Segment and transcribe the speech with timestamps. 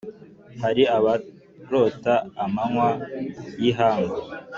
[0.61, 2.13] hari abarota
[2.43, 2.89] amanywa
[3.61, 4.17] y' ihangu,